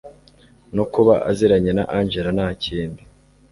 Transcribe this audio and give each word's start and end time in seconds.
no 0.75 0.83
kuba 0.93 1.13
aziranye 1.29 1.71
na 1.77 1.83
angella 1.97 2.29
ntakindi 2.37 3.01